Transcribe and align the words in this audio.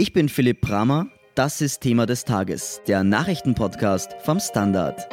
Ich 0.00 0.14
bin 0.14 0.30
Philipp 0.30 0.62
Bramer. 0.62 1.08
Das 1.34 1.60
ist 1.60 1.82
Thema 1.82 2.06
des 2.06 2.24
Tages, 2.24 2.80
der 2.86 3.04
Nachrichtenpodcast 3.04 4.14
vom 4.24 4.40
Standard. 4.40 5.06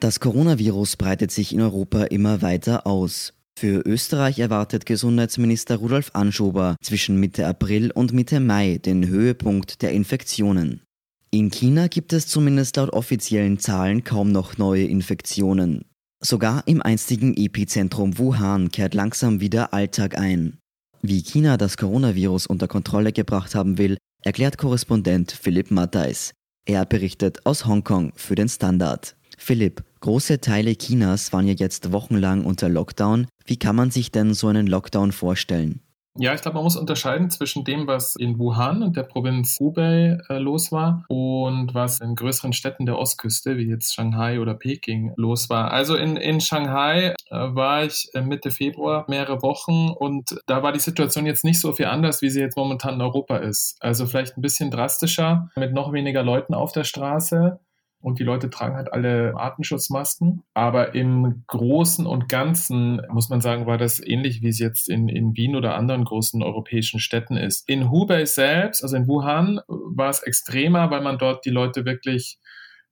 Das 0.00 0.18
Coronavirus 0.18 0.96
breitet 0.96 1.30
sich 1.30 1.54
in 1.54 1.60
Europa 1.60 2.02
immer 2.02 2.42
weiter 2.42 2.84
aus. 2.84 3.32
Für 3.56 3.86
Österreich 3.86 4.40
erwartet 4.40 4.84
Gesundheitsminister 4.84 5.76
Rudolf 5.76 6.10
Anschober 6.14 6.74
zwischen 6.82 7.20
Mitte 7.20 7.46
April 7.46 7.92
und 7.92 8.12
Mitte 8.12 8.40
Mai 8.40 8.78
den 8.84 9.06
Höhepunkt 9.06 9.82
der 9.82 9.92
Infektionen. 9.92 10.82
In 11.30 11.52
China 11.52 11.86
gibt 11.86 12.12
es 12.12 12.26
zumindest 12.26 12.76
laut 12.76 12.90
offiziellen 12.90 13.60
Zahlen 13.60 14.02
kaum 14.02 14.32
noch 14.32 14.58
neue 14.58 14.86
Infektionen. 14.86 15.84
Sogar 16.24 16.62
im 16.66 16.80
einstigen 16.80 17.36
Epizentrum 17.36 18.16
Wuhan 18.16 18.70
kehrt 18.70 18.94
langsam 18.94 19.40
wieder 19.40 19.74
Alltag 19.74 20.16
ein. 20.16 20.58
Wie 21.02 21.20
China 21.20 21.56
das 21.56 21.76
Coronavirus 21.76 22.46
unter 22.46 22.68
Kontrolle 22.68 23.12
gebracht 23.12 23.56
haben 23.56 23.76
will, 23.76 23.98
erklärt 24.22 24.56
Korrespondent 24.56 25.32
Philipp 25.32 25.72
Matthijs. 25.72 26.32
Er 26.64 26.86
berichtet 26.86 27.44
aus 27.44 27.66
Hongkong 27.66 28.12
für 28.14 28.36
den 28.36 28.48
Standard. 28.48 29.16
Philipp, 29.36 29.82
große 29.98 30.40
Teile 30.40 30.76
Chinas 30.76 31.32
waren 31.32 31.48
ja 31.48 31.54
jetzt 31.54 31.90
wochenlang 31.90 32.44
unter 32.44 32.68
Lockdown. 32.68 33.26
Wie 33.44 33.56
kann 33.56 33.74
man 33.74 33.90
sich 33.90 34.12
denn 34.12 34.32
so 34.32 34.46
einen 34.46 34.68
Lockdown 34.68 35.10
vorstellen? 35.10 35.80
Ja, 36.18 36.34
ich 36.34 36.42
glaube, 36.42 36.56
man 36.56 36.64
muss 36.64 36.76
unterscheiden 36.76 37.30
zwischen 37.30 37.64
dem, 37.64 37.86
was 37.86 38.16
in 38.16 38.38
Wuhan 38.38 38.82
und 38.82 38.98
der 38.98 39.04
Provinz 39.04 39.58
Hubei 39.58 40.18
äh, 40.28 40.36
los 40.36 40.70
war 40.70 41.04
und 41.08 41.72
was 41.72 42.00
in 42.00 42.16
größeren 42.16 42.52
Städten 42.52 42.84
der 42.84 42.98
Ostküste, 42.98 43.56
wie 43.56 43.66
jetzt 43.66 43.94
Shanghai 43.94 44.38
oder 44.38 44.52
Peking, 44.52 45.14
los 45.16 45.48
war. 45.48 45.70
Also 45.70 45.96
in, 45.96 46.16
in 46.16 46.42
Shanghai 46.42 47.14
äh, 47.30 47.34
war 47.54 47.84
ich 47.84 48.10
äh, 48.12 48.20
Mitte 48.20 48.50
Februar 48.50 49.06
mehrere 49.08 49.40
Wochen 49.40 49.88
und 49.88 50.38
da 50.46 50.62
war 50.62 50.72
die 50.72 50.80
Situation 50.80 51.24
jetzt 51.24 51.44
nicht 51.44 51.60
so 51.60 51.72
viel 51.72 51.86
anders, 51.86 52.20
wie 52.20 52.28
sie 52.28 52.40
jetzt 52.40 52.58
momentan 52.58 52.94
in 52.96 53.00
Europa 53.00 53.38
ist. 53.38 53.76
Also 53.80 54.04
vielleicht 54.04 54.36
ein 54.36 54.42
bisschen 54.42 54.70
drastischer, 54.70 55.48
mit 55.56 55.72
noch 55.72 55.94
weniger 55.94 56.22
Leuten 56.22 56.52
auf 56.52 56.72
der 56.72 56.84
Straße 56.84 57.58
und 58.02 58.18
die 58.18 58.24
Leute 58.24 58.50
tragen 58.50 58.76
halt 58.76 58.92
alle 58.92 59.34
Artenschutzmasken. 59.36 60.42
Aber 60.54 60.94
im 60.94 61.44
Großen 61.46 62.06
und 62.06 62.28
Ganzen, 62.28 63.00
muss 63.08 63.28
man 63.28 63.40
sagen, 63.40 63.66
war 63.66 63.78
das 63.78 64.04
ähnlich, 64.04 64.42
wie 64.42 64.48
es 64.48 64.58
jetzt 64.58 64.88
in, 64.88 65.08
in 65.08 65.36
Wien 65.36 65.56
oder 65.56 65.76
anderen 65.76 66.04
großen 66.04 66.42
europäischen 66.42 67.00
Städten 67.00 67.36
ist. 67.36 67.68
In 67.68 67.90
Hubei 67.90 68.24
selbst, 68.24 68.82
also 68.82 68.96
in 68.96 69.06
Wuhan, 69.06 69.60
war 69.68 70.10
es 70.10 70.22
extremer, 70.22 70.90
weil 70.90 71.00
man 71.00 71.18
dort 71.18 71.44
die 71.46 71.50
Leute 71.50 71.84
wirklich 71.84 72.38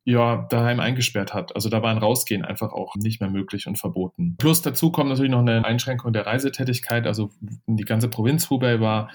ja, 0.05 0.47
daheim 0.48 0.81
eingesperrt 0.81 1.34
hat. 1.34 1.55
Also 1.55 1.69
da 1.69 1.83
war 1.83 1.91
ein 1.91 1.98
Rausgehen 1.98 2.44
einfach 2.44 2.72
auch 2.72 2.97
nicht 2.97 3.20
mehr 3.20 3.31
möglich 3.31 3.66
und 3.66 3.78
verboten. 3.78 4.36
Plus 4.38 4.62
dazu 4.62 4.91
kommt 4.91 5.11
natürlich 5.11 5.31
noch 5.31 5.41
eine 5.41 5.64
Einschränkung 5.64 6.12
der 6.12 6.27
Reisetätigkeit. 6.27 7.06
Also 7.06 7.31
die 7.66 7.84
ganze 7.84 8.08
Provinz 8.08 8.48
Hubei 8.48 8.81
war 8.81 9.11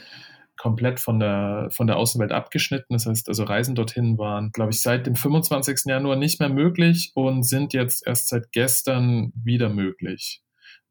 komplett 0.57 0.99
von 0.99 1.19
der, 1.19 1.69
von 1.71 1.87
der 1.87 1.97
Außenwelt 1.97 2.31
abgeschnitten. 2.31 2.93
Das 2.93 3.05
heißt, 3.05 3.27
also 3.29 3.43
Reisen 3.43 3.75
dorthin 3.75 4.17
waren, 4.17 4.51
glaube 4.51 4.71
ich, 4.71 4.81
seit 4.81 5.05
dem 5.07 5.15
25. 5.15 5.81
Januar 5.85 6.15
nicht 6.15 6.39
mehr 6.39 6.49
möglich 6.49 7.11
und 7.15 7.43
sind 7.43 7.73
jetzt 7.73 8.05
erst 8.05 8.29
seit 8.29 8.51
gestern 8.51 9.31
wieder 9.35 9.69
möglich. 9.69 10.41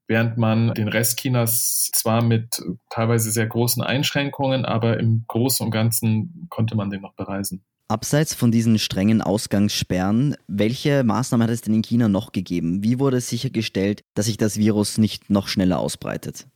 Während 0.07 0.37
man 0.37 0.75
den 0.75 0.89
Rest 0.89 1.19
Chinas 1.19 1.91
zwar 1.95 2.23
mit 2.23 2.63
teilweise 2.91 3.31
sehr 3.31 3.47
großen 3.47 3.83
Einschränkungen, 3.83 4.67
aber 4.67 5.01
im 5.01 5.25
Großen 5.29 5.65
und 5.65 5.71
Ganzen 5.73 6.47
konnte 6.51 6.77
man 6.77 6.91
den 6.91 7.01
noch 7.01 7.15
bereisen. 7.15 7.65
Abseits 7.89 8.35
von 8.35 8.51
diesen 8.51 8.79
strengen 8.79 9.21
Ausgangssperren, 9.21 10.37
welche 10.47 11.05
Maßnahmen 11.05 11.47
hat 11.47 11.53
es 11.53 11.61
denn 11.61 11.75
in 11.75 11.83
China 11.83 12.09
noch 12.09 12.33
gegeben? 12.33 12.83
Wie 12.83 12.99
wurde 12.99 13.21
sichergestellt, 13.21 14.03
dass 14.15 14.27
sich 14.27 14.39
das 14.39 14.57
Virus 14.57 14.99
nicht 14.99 15.29
noch 15.31 15.49
schneller 15.49 15.79
ausbreitet? 15.79 16.47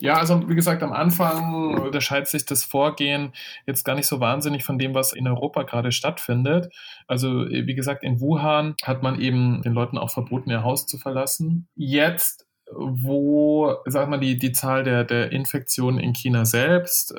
Ja, 0.00 0.16
also 0.16 0.48
wie 0.48 0.54
gesagt, 0.54 0.82
am 0.82 0.92
Anfang 0.92 1.74
unterscheidet 1.74 2.28
sich 2.28 2.44
das 2.44 2.64
Vorgehen 2.64 3.32
jetzt 3.66 3.84
gar 3.84 3.94
nicht 3.94 4.06
so 4.06 4.20
wahnsinnig 4.20 4.64
von 4.64 4.78
dem, 4.78 4.94
was 4.94 5.12
in 5.12 5.26
Europa 5.26 5.62
gerade 5.62 5.92
stattfindet. 5.92 6.72
Also 7.06 7.46
wie 7.48 7.74
gesagt, 7.74 8.02
in 8.04 8.20
Wuhan 8.20 8.74
hat 8.82 9.02
man 9.02 9.20
eben 9.20 9.62
den 9.62 9.72
Leuten 9.72 9.98
auch 9.98 10.10
verboten, 10.10 10.50
ihr 10.50 10.62
Haus 10.62 10.86
zu 10.86 10.98
verlassen. 10.98 11.68
Jetzt 11.76 12.46
wo, 12.72 13.76
sag 13.86 14.08
mal, 14.08 14.18
die, 14.18 14.38
die 14.38 14.52
Zahl 14.52 14.84
der, 14.84 15.04
der 15.04 15.32
Infektionen 15.32 15.98
in 15.98 16.14
China 16.14 16.44
selbst 16.44 17.14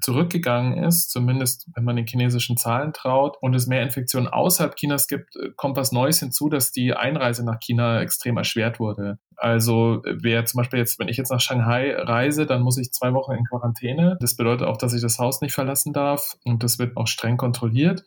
zurückgegangen 0.00 0.82
ist, 0.84 1.10
zumindest 1.10 1.68
wenn 1.74 1.84
man 1.84 1.96
den 1.96 2.06
chinesischen 2.06 2.56
Zahlen 2.56 2.92
traut, 2.92 3.36
und 3.40 3.54
es 3.54 3.66
mehr 3.66 3.82
Infektionen 3.82 4.28
außerhalb 4.28 4.76
Chinas 4.76 5.06
gibt, 5.06 5.36
äh, 5.36 5.50
kommt 5.56 5.76
was 5.76 5.92
Neues 5.92 6.20
hinzu, 6.20 6.48
dass 6.48 6.72
die 6.72 6.94
Einreise 6.94 7.44
nach 7.44 7.58
China 7.60 8.00
extrem 8.00 8.36
erschwert 8.36 8.80
wurde. 8.80 9.18
Also 9.36 10.02
wer 10.04 10.44
zum 10.44 10.58
Beispiel 10.58 10.78
jetzt, 10.78 10.98
wenn 10.98 11.08
ich 11.08 11.16
jetzt 11.16 11.30
nach 11.30 11.40
Shanghai 11.40 11.94
reise, 11.96 12.46
dann 12.46 12.62
muss 12.62 12.78
ich 12.78 12.92
zwei 12.92 13.12
Wochen 13.12 13.32
in 13.32 13.44
Quarantäne. 13.44 14.16
Das 14.20 14.36
bedeutet 14.36 14.66
auch, 14.66 14.76
dass 14.76 14.94
ich 14.94 15.02
das 15.02 15.18
Haus 15.18 15.40
nicht 15.40 15.54
verlassen 15.54 15.92
darf 15.92 16.36
und 16.44 16.62
das 16.62 16.78
wird 16.78 16.96
auch 16.96 17.06
streng 17.06 17.36
kontrolliert. 17.36 18.04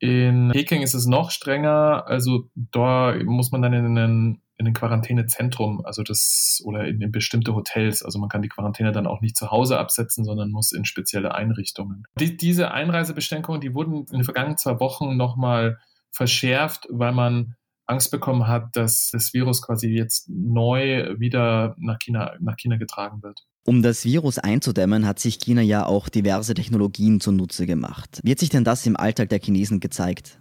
In 0.00 0.50
Peking 0.52 0.82
ist 0.82 0.94
es 0.94 1.06
noch 1.06 1.32
strenger, 1.32 2.04
also 2.06 2.48
da 2.54 3.16
muss 3.24 3.50
man 3.50 3.62
dann 3.62 3.72
in 3.72 3.84
einen 3.84 4.42
in 4.58 4.66
ein 4.66 4.74
Quarantänezentrum, 4.74 5.84
also 5.84 6.02
das 6.02 6.60
oder 6.64 6.86
in, 6.86 7.00
in, 7.00 7.12
bestimmte 7.12 7.54
Hotels. 7.54 8.02
Also 8.02 8.18
man 8.18 8.28
kann 8.28 8.42
die 8.42 8.48
Quarantäne 8.48 8.90
dann 8.90 9.06
auch 9.06 9.20
nicht 9.20 9.36
zu 9.36 9.50
Hause 9.50 9.78
absetzen, 9.78 10.24
sondern 10.24 10.50
muss 10.50 10.72
in 10.72 10.84
spezielle 10.84 11.34
Einrichtungen. 11.34 12.04
Die, 12.18 12.36
diese 12.36 12.72
Einreisebeschränkungen, 12.72 13.60
die 13.60 13.74
wurden 13.74 14.06
in 14.10 14.18
den 14.18 14.24
vergangenen 14.24 14.58
zwei 14.58 14.80
Wochen 14.80 15.16
nochmal 15.16 15.78
verschärft, 16.10 16.88
weil 16.90 17.12
man 17.12 17.54
Angst 17.86 18.10
bekommen 18.10 18.48
hat, 18.48 18.76
dass 18.76 19.10
das 19.12 19.32
Virus 19.32 19.62
quasi 19.62 19.88
jetzt 19.88 20.28
neu 20.28 21.18
wieder 21.18 21.74
nach 21.78 21.98
China, 21.98 22.34
nach 22.40 22.56
China 22.56 22.76
getragen 22.76 23.22
wird. 23.22 23.46
Um 23.64 23.82
das 23.82 24.04
Virus 24.04 24.38
einzudämmen, 24.38 25.06
hat 25.06 25.18
sich 25.18 25.38
China 25.38 25.62
ja 25.62 25.86
auch 25.86 26.08
diverse 26.08 26.54
Technologien 26.54 27.20
zunutze 27.20 27.66
gemacht. 27.66 28.20
Wie 28.24 28.32
hat 28.32 28.38
sich 28.38 28.50
denn 28.50 28.64
das 28.64 28.84
im 28.86 28.96
Alltag 28.96 29.28
der 29.28 29.40
Chinesen 29.40 29.78
gezeigt? 29.78 30.40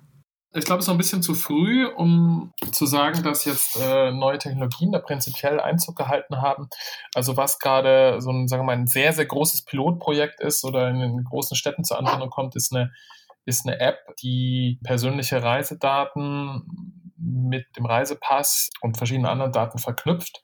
Ich 0.53 0.63
glaube, 0.63 0.79
es 0.79 0.85
ist 0.85 0.87
noch 0.87 0.95
ein 0.95 0.99
bisschen 0.99 1.21
zu 1.21 1.35
früh, 1.35 1.85
um 1.85 2.53
zu 2.71 2.85
sagen, 2.85 3.21
dass 3.21 3.43
jetzt 3.43 3.75
äh, 3.79 4.11
neue 4.11 4.37
Technologien 4.37 4.91
da 4.93 4.99
prinzipiell 4.99 5.59
Einzug 5.59 5.97
gehalten 5.97 6.41
haben. 6.41 6.69
Also 7.13 7.35
was 7.35 7.59
gerade 7.59 8.21
so 8.21 8.31
ein, 8.31 8.47
sagen 8.47 8.63
wir 8.63 8.67
mal, 8.67 8.77
ein 8.77 8.87
sehr, 8.87 9.11
sehr 9.11 9.25
großes 9.25 9.65
Pilotprojekt 9.65 10.39
ist 10.39 10.63
oder 10.63 10.89
in 10.89 10.99
den 10.99 11.23
großen 11.25 11.57
Städten 11.57 11.83
zur 11.83 11.99
Anwendung 11.99 12.29
kommt, 12.29 12.55
ist 12.55 12.73
eine, 12.73 12.91
ist 13.45 13.67
eine 13.67 13.79
App, 13.79 13.99
die 14.21 14.79
persönliche 14.83 15.43
Reisedaten 15.43 17.11
mit 17.17 17.65
dem 17.75 17.85
Reisepass 17.85 18.69
und 18.81 18.97
verschiedenen 18.97 19.29
anderen 19.29 19.51
Daten 19.51 19.79
verknüpft 19.79 20.43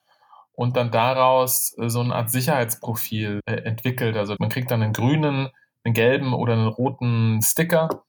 und 0.53 0.75
dann 0.75 0.91
daraus 0.91 1.75
äh, 1.79 1.89
so 1.89 2.01
eine 2.01 2.13
Art 2.13 2.29
Sicherheitsprofil 2.29 3.39
äh, 3.45 3.53
entwickelt. 3.53 4.17
Also 4.17 4.35
man 4.37 4.49
kriegt 4.49 4.69
dann 4.69 4.83
einen 4.83 4.93
grünen, 4.93 5.49
einen 5.85 5.93
gelben 5.93 6.33
oder 6.33 6.53
einen 6.53 6.67
roten 6.67 7.41
Sticker 7.41 8.03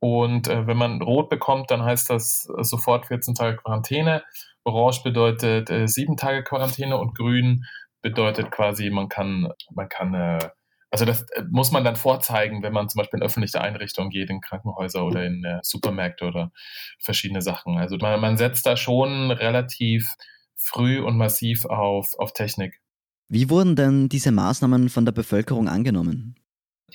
und 0.00 0.48
äh, 0.48 0.66
wenn 0.66 0.76
man 0.76 1.00
rot 1.02 1.28
bekommt, 1.28 1.70
dann 1.70 1.82
heißt 1.82 2.10
das 2.10 2.48
äh, 2.56 2.62
sofort 2.62 3.06
14 3.06 3.34
Tage 3.34 3.56
Quarantäne. 3.56 4.22
Orange 4.64 5.02
bedeutet 5.02 5.70
äh, 5.70 5.86
7 5.86 6.16
Tage 6.16 6.42
Quarantäne 6.44 6.98
und 6.98 7.16
grün 7.16 7.64
bedeutet 8.02 8.50
quasi, 8.50 8.90
man 8.90 9.08
kann, 9.08 9.48
man 9.74 9.88
kann, 9.88 10.14
äh, 10.14 10.48
also 10.90 11.04
das 11.04 11.22
äh, 11.32 11.42
muss 11.50 11.72
man 11.72 11.84
dann 11.84 11.96
vorzeigen, 11.96 12.62
wenn 12.62 12.72
man 12.72 12.88
zum 12.88 12.98
Beispiel 12.98 13.20
in 13.20 13.26
öffentliche 13.26 13.60
Einrichtungen 13.60 14.10
geht, 14.10 14.30
in 14.30 14.40
Krankenhäuser 14.40 15.04
oder 15.04 15.24
in 15.24 15.44
äh, 15.44 15.58
Supermärkte 15.62 16.26
oder 16.26 16.52
verschiedene 17.00 17.42
Sachen. 17.42 17.78
Also 17.78 17.96
man, 17.96 18.20
man 18.20 18.36
setzt 18.36 18.66
da 18.66 18.76
schon 18.76 19.30
relativ 19.30 20.14
früh 20.56 21.00
und 21.00 21.16
massiv 21.16 21.64
auf, 21.64 22.12
auf 22.18 22.32
Technik. 22.32 22.80
Wie 23.28 23.50
wurden 23.50 23.76
denn 23.76 24.08
diese 24.08 24.30
Maßnahmen 24.30 24.88
von 24.88 25.04
der 25.04 25.12
Bevölkerung 25.12 25.68
angenommen? 25.68 26.36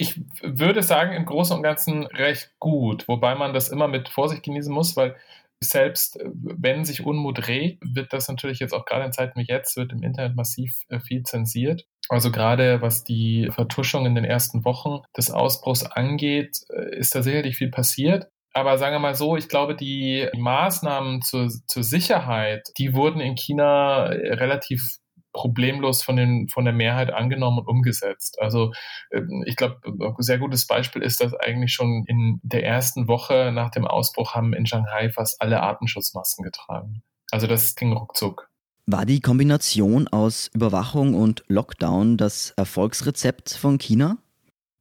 Ich 0.01 0.19
würde 0.41 0.81
sagen, 0.81 1.13
im 1.13 1.25
Großen 1.25 1.56
und 1.56 1.62
Ganzen 1.62 2.07
recht 2.07 2.56
gut, 2.57 3.07
wobei 3.07 3.35
man 3.35 3.53
das 3.53 3.69
immer 3.69 3.88
mit 3.88 4.09
Vorsicht 4.09 4.41
genießen 4.41 4.73
muss, 4.73 4.97
weil 4.97 5.16
selbst 5.63 6.19
äh, 6.19 6.25
wenn 6.34 6.85
sich 6.85 7.06
Unmut 7.06 7.47
regt, 7.47 7.84
wird 7.85 8.12
das 8.12 8.28
natürlich 8.28 8.57
jetzt 8.57 8.74
auch 8.74 8.86
gerade 8.86 9.06
in 9.06 9.13
Zeiten 9.13 9.39
wie 9.39 9.45
jetzt, 9.48 9.77
wird 9.77 9.92
im 9.92 10.01
Internet 10.01 10.36
massiv 10.36 10.86
äh, 10.89 11.00
viel 11.00 11.21
zensiert. 11.21 11.86
Also 12.09 12.31
gerade 12.31 12.81
was 12.81 13.03
die 13.03 13.51
Vertuschung 13.53 14.07
in 14.07 14.15
den 14.15 14.25
ersten 14.25 14.65
Wochen 14.65 15.01
des 15.15 15.30
Ausbruchs 15.30 15.83
angeht, 15.83 16.57
äh, 16.74 16.98
ist 16.98 17.13
da 17.13 17.21
sicherlich 17.21 17.57
viel 17.57 17.69
passiert. 17.69 18.27
Aber 18.53 18.80
sagen 18.80 18.95
wir 18.95 19.00
mal 19.00 19.13
so, 19.13 19.38
ich 19.38 19.50
glaube, 19.50 19.75
die 19.75 20.27
Maßnahmen 20.36 21.21
zur, 21.21 21.48
zur 21.68 21.83
Sicherheit, 21.83 22.68
die 22.80 22.95
wurden 22.95 23.21
in 23.21 23.36
China 23.36 24.06
relativ 24.06 24.98
problemlos 25.33 26.04
von, 26.04 26.16
den, 26.16 26.48
von 26.50 26.66
der 26.66 26.74
Mehrheit 26.74 27.12
angenommen 27.12 27.60
und 27.60 27.68
umgesetzt. 27.68 28.42
Also 28.42 28.74
ähm, 29.12 29.44
ich 29.45 29.56
glaube, 29.56 29.80
ein 29.86 30.16
sehr 30.19 30.39
gutes 30.39 30.68
Beispiel 30.68 31.01
ist, 31.01 31.22
dass 31.22 31.33
eigentlich 31.33 31.74
schon 31.74 32.04
in 32.07 32.39
der 32.44 32.66
ersten 32.66 33.07
Woche 33.07 33.51
nach 33.54 33.72
dem 33.72 33.86
Ausbruch 33.86 34.33
haben 34.36 34.54
in 34.54 34.66
Shanghai 34.66 35.10
fast 35.10 35.42
alle 35.42 35.62
Artenschutzmasken 35.62 36.44
getragen. 36.44 37.04
Also 37.31 37.48
das 37.48 37.75
ging 37.75 37.94
ruckzuck. 37.94 38.50
War 38.88 39.06
die 39.06 39.22
Kombination 39.22 40.07
aus 40.07 40.50
Überwachung 40.54 41.13
und 41.13 41.44
Lockdown 41.48 42.18
das 42.18 42.51
Erfolgsrezept 42.57 43.51
von 43.54 43.77
China? 43.77 44.18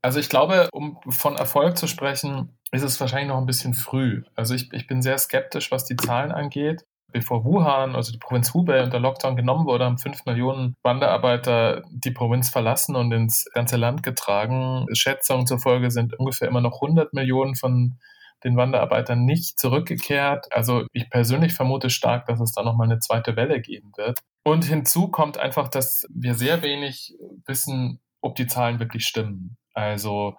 Also 0.03 0.19
ich 0.19 0.29
glaube, 0.29 0.69
um 0.73 0.99
von 1.09 1.37
Erfolg 1.37 1.77
zu 1.77 1.87
sprechen, 1.87 2.57
ist 2.73 2.83
es 2.83 2.99
wahrscheinlich 3.01 3.29
noch 3.29 3.39
ein 3.39 3.47
bisschen 3.47 3.75
früh. 3.75 4.23
Also 4.35 4.55
ich, 4.55 4.73
ich 4.73 4.87
bin 4.87 5.03
sehr 5.03 5.19
skeptisch, 5.19 5.71
was 5.71 5.85
die 5.85 5.97
Zahlen 5.97 6.33
angeht. 6.33 6.87
Bevor 7.13 7.45
Wuhan, 7.45 7.95
also 7.95 8.13
die 8.13 8.19
Provinz 8.19 8.53
Hubei 8.55 8.83
unter 8.83 8.99
Lockdown 8.99 9.37
genommen 9.37 9.67
wurde, 9.67 9.85
haben 9.85 9.99
fünf 9.99 10.25
Millionen 10.27 10.77
Wanderarbeiter 10.83 11.83
die 11.91 12.11
Provinz 12.11 12.51
verlassen 12.51 12.97
und 12.97 13.13
ins 13.13 13.47
ganze 13.53 13.77
Land 13.77 14.03
getragen. 14.03 14.87
Schätzungen 14.93 15.47
zufolge 15.47 15.91
sind 15.91 16.19
ungefähr 16.19 16.49
immer 16.49 16.61
noch 16.61 16.81
100 16.83 17.13
Millionen 17.15 17.55
von 17.55 17.99
den 18.45 18.57
Wanderarbeitern 18.57 19.25
nicht 19.25 19.59
zurückgekehrt. 19.59 20.47
Also 20.51 20.87
ich 20.93 21.11
persönlich 21.11 21.53
vermute 21.53 21.91
stark, 21.91 22.27
dass 22.27 22.41
es 22.41 22.53
da 22.53 22.63
nochmal 22.63 22.91
eine 22.91 22.99
zweite 22.99 23.37
Welle 23.37 23.61
geben 23.61 23.93
wird. 23.97 24.21
Und 24.45 24.65
hinzu 24.65 25.09
kommt 25.09 25.39
einfach, 25.39 25.69
dass 25.69 26.07
wir 26.11 26.35
sehr 26.35 26.63
wenig 26.63 27.15
wissen, 27.47 28.01
ob 28.21 28.37
die 28.37 28.47
Zahlen 28.47 28.81
wirklich 28.81 29.05
stimmen. 29.05 29.57
Also 29.75 30.37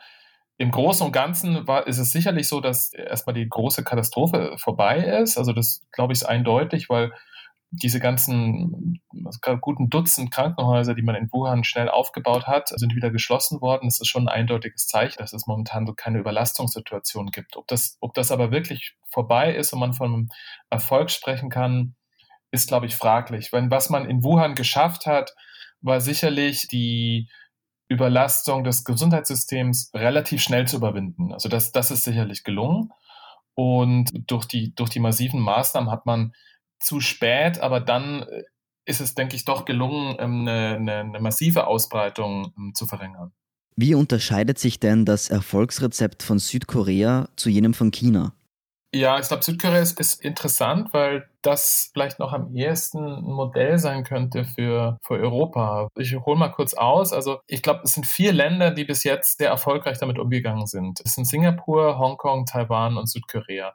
im 0.62 0.70
Großen 0.70 1.06
und 1.06 1.12
Ganzen 1.12 1.68
war, 1.68 1.88
ist 1.88 1.98
es 1.98 2.12
sicherlich 2.12 2.48
so, 2.48 2.62
dass 2.62 2.94
erstmal 2.94 3.34
die 3.34 3.50
große 3.50 3.84
Katastrophe 3.84 4.54
vorbei 4.58 4.98
ist. 4.98 5.38
Also 5.38 5.54
das 5.54 5.82
glaube 5.92 6.14
ich 6.14 6.20
ist 6.20 6.26
eindeutig, 6.26 6.88
weil 6.88 7.12
diese 7.72 8.00
ganzen 8.00 9.02
guten 9.62 9.90
Dutzend 9.90 10.30
Krankenhäuser, 10.30 10.94
die 10.94 11.02
man 11.02 11.16
in 11.16 11.32
Wuhan 11.32 11.64
schnell 11.64 11.90
aufgebaut 11.90 12.46
hat, 12.46 12.68
sind 12.68 12.96
wieder 12.96 13.10
geschlossen 13.10 13.60
worden. 13.60 13.88
Das 13.88 14.00
ist 14.00 14.08
schon 14.08 14.28
ein 14.28 14.42
eindeutiges 14.42 14.86
Zeichen, 14.86 15.18
dass 15.18 15.34
es 15.34 15.48
momentan 15.48 15.88
so 15.88 15.94
keine 15.94 16.20
Überlastungssituation 16.20 17.32
gibt. 17.32 17.58
Ob 17.58 17.68
das, 17.68 17.98
ob 18.00 18.14
das 18.14 18.32
aber 18.32 18.52
wirklich 18.52 18.98
vorbei 19.10 19.56
ist 19.56 19.74
und 19.74 19.80
man 19.80 19.94
von 19.94 20.30
Erfolg 20.70 21.10
sprechen 21.10 21.50
kann, 21.50 21.96
ist, 22.52 22.68
glaube 22.68 22.86
ich, 22.86 22.96
fraglich. 22.96 23.52
Wenn 23.52 23.72
was 23.72 23.90
man 23.90 24.06
in 24.06 24.24
Wuhan 24.24 24.54
geschafft 24.54 25.08
hat, 25.08 25.34
war 25.82 26.02
sicherlich 26.02 26.68
die 26.68 27.30
Überlastung 27.92 28.64
des 28.64 28.86
Gesundheitssystems 28.86 29.92
relativ 29.94 30.42
schnell 30.42 30.66
zu 30.66 30.78
überwinden. 30.78 31.34
Also 31.34 31.50
das, 31.50 31.74
das 31.74 31.92
ist 31.92 32.06
sicherlich 32.06 32.46
gelungen. 32.46 32.90
Und 33.54 34.10
durch 34.28 34.46
die, 34.46 34.74
durch 34.74 34.90
die 34.90 35.02
massiven 35.02 35.42
Maßnahmen 35.42 35.92
hat 35.92 36.06
man 36.06 36.34
zu 36.80 37.02
spät, 37.02 37.60
aber 37.60 37.82
dann 37.82 38.24
äh, 38.24 38.44
ist 38.86 39.02
es, 39.02 39.14
denke 39.14 39.36
ich, 39.36 39.44
doch 39.44 39.66
gelungen, 39.66 40.16
ähm, 40.20 40.42
eine, 40.42 40.76
eine, 40.76 40.96
eine 41.00 41.20
massive 41.20 41.68
Ausbreitung 41.68 42.54
ähm, 42.58 42.72
zu 42.74 42.88
verringern. 42.88 43.34
Wie 43.76 43.94
unterscheidet 43.94 44.58
sich 44.58 44.80
denn 44.80 45.06
das 45.06 45.30
Erfolgsrezept 45.30 46.24
von 46.24 46.40
Südkorea 46.40 47.28
zu 47.36 47.50
jenem 47.50 47.74
von 47.74 47.92
China? 47.92 48.34
Ja, 48.96 49.20
ich 49.20 49.28
glaube, 49.28 49.44
Südkorea 49.44 49.80
ist, 49.80 50.00
ist, 50.00 50.22
interessant, 50.22 50.94
weil 50.94 51.30
das 51.42 51.90
vielleicht 51.94 52.20
noch 52.20 52.34
am 52.34 52.56
ehesten 52.56 53.00
ein 53.00 53.24
Modell 53.24 53.78
sein 53.78 54.04
könnte 54.04 54.44
für, 54.44 54.98
für 55.04 55.16
Europa. 55.16 55.88
Ich 55.96 56.16
hole 56.16 56.38
mal 56.38 56.50
kurz 56.50 56.74
aus. 56.74 57.14
Also 57.14 57.40
ich 57.48 57.62
glaube, 57.62 57.82
es 57.84 57.94
sind 57.94 58.06
vier 58.06 58.34
Länder, 58.34 58.72
die 58.72 58.86
bis 58.86 59.04
jetzt 59.04 59.38
sehr 59.38 59.50
erfolgreich 59.50 60.00
damit 60.00 60.20
umgegangen 60.20 60.68
sind. 60.68 61.00
Es 61.04 61.16
sind 61.16 61.26
Singapur, 61.26 61.98
Hongkong, 61.98 62.46
Taiwan 62.46 62.98
und 62.98 63.10
Südkorea 63.10 63.74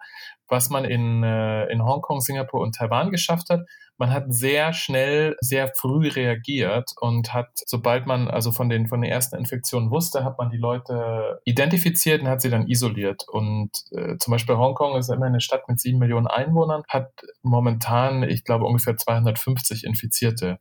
was 0.48 0.70
man 0.70 0.84
in, 0.84 1.22
äh, 1.22 1.66
in 1.66 1.84
Hongkong, 1.84 2.20
Singapur 2.20 2.60
und 2.60 2.74
Taiwan 2.74 3.10
geschafft 3.10 3.50
hat. 3.50 3.66
Man 3.98 4.10
hat 4.10 4.24
sehr 4.28 4.74
schnell, 4.74 5.36
sehr 5.40 5.72
früh 5.74 6.08
reagiert 6.08 6.90
und 7.00 7.32
hat, 7.32 7.48
sobald 7.64 8.06
man 8.06 8.28
also 8.28 8.52
von 8.52 8.68
den, 8.68 8.88
von 8.88 9.00
den 9.00 9.10
ersten 9.10 9.36
Infektionen 9.36 9.90
wusste, 9.90 10.22
hat 10.22 10.36
man 10.36 10.50
die 10.50 10.58
Leute 10.58 11.40
identifiziert 11.44 12.20
und 12.20 12.28
hat 12.28 12.42
sie 12.42 12.50
dann 12.50 12.68
isoliert. 12.68 13.24
Und 13.26 13.70
äh, 13.92 14.18
zum 14.18 14.32
Beispiel 14.32 14.56
Hongkong 14.56 14.98
ist 14.98 15.08
immer 15.08 15.26
eine 15.26 15.40
Stadt 15.40 15.66
mit 15.66 15.80
sieben 15.80 15.98
Millionen 15.98 16.26
Einwohnern, 16.26 16.82
hat 16.88 17.10
momentan, 17.56 18.22
ich 18.22 18.44
glaube, 18.44 18.66
ungefähr 18.66 18.96
250 18.96 19.84
Infizierte 19.84 20.58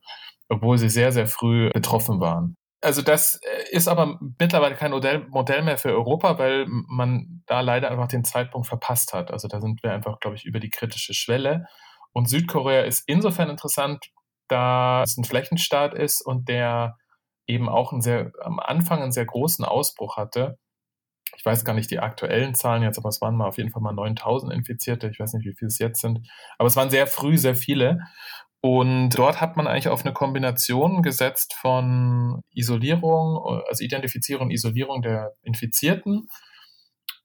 obwohl 0.50 0.78
sie 0.78 0.90
sehr, 0.90 1.12
sehr 1.12 1.28
früh 1.28 1.70
betroffen 1.72 2.20
waren. 2.20 2.56
Also 2.82 3.02
das 3.02 3.40
äh, 3.42 3.72
ist 3.72 3.88
aber 3.88 4.20
mittlerweile 4.40 4.76
kein 4.76 4.92
Modell, 4.92 5.64
mehr 5.64 5.78
für 5.78 5.92
Europa, 5.92 6.38
weil 6.38 6.66
man 6.68 7.44
da 7.48 7.62
leider 7.62 7.90
einfach 7.90 8.08
den 8.08 8.24
Zeitpunkt 8.24 8.68
verpasst 8.68 9.14
hat. 9.14 9.32
Also 9.32 9.48
da 9.48 9.60
sind 9.60 9.82
wir 9.82 9.92
einfach, 9.92 10.20
glaube 10.20 10.36
ich, 10.36 10.46
über 10.46 10.60
die 10.60 10.70
kritische 10.70 11.14
Schwelle. 11.14 11.66
Und 12.14 12.30
Südkorea 12.30 12.82
ist 12.82 13.04
insofern 13.08 13.50
interessant, 13.50 14.06
da 14.48 15.02
es 15.04 15.18
ein 15.18 15.24
Flächenstaat 15.24 15.96
ist 15.96 16.22
und 16.22 16.48
der 16.48 16.98
eben 17.48 17.70
auch 17.70 17.92
einen 17.92 18.02
sehr, 18.02 18.32
am 18.42 18.60
Anfang 18.60 19.02
einen 19.02 19.12
sehr 19.12 19.26
großen 19.26 19.66
Ausbruch 19.66 20.18
hatte. 20.18 20.58
Ich 21.38 21.46
weiß 21.46 21.66
gar 21.66 21.74
nicht 21.74 21.92
die 21.92 22.00
aktuellen 22.00 22.56
Zahlen 22.56 22.84
jetzt, 22.84 22.98
aber 22.98 23.10
es 23.10 23.22
waren 23.22 23.36
mal 23.36 23.48
auf 23.48 23.58
jeden 23.58 23.72
Fall 23.72 23.82
mal 23.82 23.94
9000 23.94 24.54
Infizierte. 24.54 25.10
Ich 25.10 25.20
weiß 25.20 25.34
nicht, 25.34 25.46
wie 25.46 25.56
viele 25.56 25.68
es 25.68 25.80
jetzt 25.80 26.02
sind. 26.02 26.28
Aber 26.58 26.68
es 26.68 26.76
waren 26.76 26.90
sehr 26.90 27.08
früh 27.08 27.38
sehr 27.38 27.56
viele. 27.56 28.00
Und 28.62 29.12
dort 29.12 29.42
hat 29.42 29.58
man 29.58 29.68
eigentlich 29.68 29.90
auf 29.90 30.04
eine 30.04 30.14
Kombination 30.14 31.04
gesetzt 31.04 31.54
von 31.54 32.42
Isolierung, 32.52 33.62
also 33.68 33.84
Identifizierung 33.84 34.48
und 34.48 34.52
Isolierung 34.52 35.04
der 35.04 35.36
Infizierten 35.44 36.28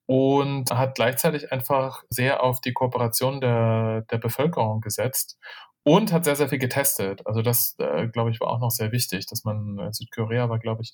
und 0.05 0.71
hat 0.71 0.97
gleichzeitig 0.97 1.53
einfach 1.53 2.03
sehr 2.11 2.43
auf 2.43 2.61
die 2.61 2.73
Kooperation 2.73 3.41
der, 3.41 4.03
der 4.11 4.19
Bevölkerung 4.19 4.81
gesetzt 4.81 5.39
und 5.83 6.13
hat 6.13 6.25
sehr, 6.25 6.37
sehr 6.37 6.49
viel 6.49 6.59
getestet. 6.59 7.27
Also 7.27 7.43
das, 7.43 7.77
äh, 7.79 8.09
glaube 8.09 8.31
ich, 8.31 8.41
war 8.41 8.49
auch 8.49 8.61
noch 8.61 8.71
sehr 8.71 8.93
wichtig, 8.93 9.27
dass 9.27 9.45
man, 9.45 9.79
äh, 9.79 9.93
Südkorea 9.93 10.49
war, 10.49 10.59
glaube 10.59 10.83
ich, 10.83 10.93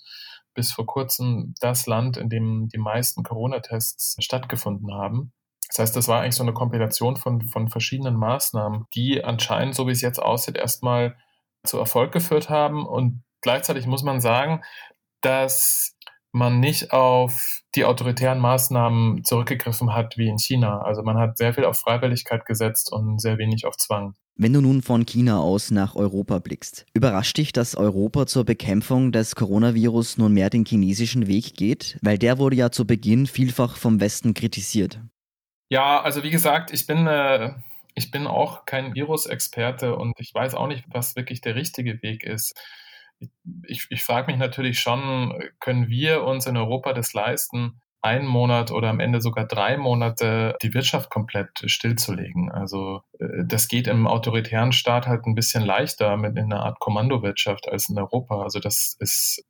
bis 0.56 0.73
vor 0.73 0.87
kurzem 0.87 1.55
das 1.61 1.87
Land, 1.87 2.17
in 2.17 2.29
dem 2.29 2.69
die 2.69 2.79
meisten 2.79 3.23
Corona-Tests 3.23 4.17
stattgefunden 4.19 4.93
haben. 4.93 5.32
Das 5.69 5.79
heißt, 5.79 5.97
das 5.97 6.08
war 6.08 6.20
eigentlich 6.20 6.35
so 6.35 6.43
eine 6.43 6.55
Kompilation 6.55 7.17
von, 7.17 7.43
von 7.43 7.69
verschiedenen 7.69 8.17
Maßnahmen, 8.17 8.87
die 8.94 9.23
anscheinend, 9.23 9.75
so 9.75 9.87
wie 9.87 9.93
es 9.93 10.00
jetzt 10.00 10.20
aussieht, 10.20 10.56
erstmal 10.56 11.17
zu 11.64 11.79
Erfolg 11.79 12.12
geführt 12.12 12.50
haben. 12.50 12.87
Und 12.87 13.23
gleichzeitig 13.43 13.87
muss 13.87 14.03
man 14.03 14.20
sagen, 14.20 14.62
dass 15.20 15.95
man 16.37 16.61
nicht 16.61 16.93
auf 16.93 17.62
die 17.75 17.85
autoritären 17.85 18.38
Maßnahmen 18.38 19.25
zurückgegriffen 19.25 19.94
hat 19.94 20.17
wie 20.19 20.29
in 20.29 20.38
China. 20.38 20.83
Also 20.83 21.03
man 21.03 21.17
hat 21.17 21.38
sehr 21.38 21.55
viel 21.55 21.65
auf 21.65 21.79
Freiwilligkeit 21.79 22.44
gesetzt 22.44 22.93
und 22.93 23.21
sehr 23.21 23.38
wenig 23.38 23.67
auf 23.67 23.77
Zwang. 23.77 24.15
Wenn 24.37 24.53
du 24.53 24.61
nun 24.61 24.83
von 24.83 25.06
China 25.06 25.41
aus 25.41 25.71
nach 25.71 25.97
Europa 25.97 26.38
blickst, 26.38 26.85
überrascht 26.93 27.38
dich, 27.38 27.53
dass 27.53 27.75
Europa 27.75 28.27
zur 28.27 28.44
Bekämpfung 28.44 29.12
des 29.12 29.35
Coronavirus 29.35 30.19
nun 30.19 30.35
mehr 30.35 30.50
den 30.50 30.67
chinesischen 30.67 31.27
Weg 31.27 31.55
geht? 31.56 31.99
Weil 32.03 32.19
der 32.19 32.37
wurde 32.38 32.56
ja 32.56 32.71
zu 32.71 32.87
Beginn 32.87 33.27
vielfach 33.27 33.79
vom 33.79 33.99
Westen 33.99 34.35
kritisiert. 34.35 35.00
Ja, 35.71 36.03
also 36.03 36.23
wie 36.23 36.31
gesagt, 36.31 36.71
ich 36.71 36.87
bin, 36.87 37.06
äh, 37.06 37.55
ich 37.94 38.11
bin 38.11 38.27
auch 38.27 38.67
kein 38.67 38.94
Virusexperte 38.94 39.97
und 39.97 40.12
ich 40.19 40.35
weiß 40.35 40.55
auch 40.55 40.67
nicht, 40.67 40.85
was 40.88 41.17
wirklich 41.17 41.41
der 41.41 41.55
richtige 41.55 42.03
Weg 42.03 42.25
ist. 42.25 42.55
Ich, 43.66 43.86
ich 43.90 44.02
frage 44.02 44.30
mich 44.30 44.38
natürlich 44.38 44.80
schon, 44.80 45.32
können 45.60 45.88
wir 45.88 46.24
uns 46.24 46.46
in 46.46 46.56
Europa 46.56 46.92
das 46.92 47.12
leisten, 47.12 47.80
einen 48.06 48.26
Monat 48.26 48.70
oder 48.70 48.88
am 48.88 49.00
Ende 49.00 49.20
sogar 49.20 49.46
drei 49.46 49.76
Monate 49.76 50.56
die 50.62 50.74
Wirtschaft 50.74 51.10
komplett 51.10 51.50
stillzulegen. 51.66 52.50
Also 52.52 53.02
äh, 53.18 53.44
das 53.44 53.68
geht 53.68 53.88
im 53.88 54.06
autoritären 54.06 54.72
Staat 54.72 55.06
halt 55.08 55.26
ein 55.26 55.34
bisschen 55.34 55.64
leichter 55.64 56.16
mit 56.16 56.36
in 56.36 56.52
einer 56.52 56.62
Art 56.62 56.78
Kommandowirtschaft 56.78 57.68
als 57.68 57.88
in 57.88 57.99
Europa. 57.99 58.42
Also 58.42 58.61
das 58.61 58.96
ist, 59.00 59.44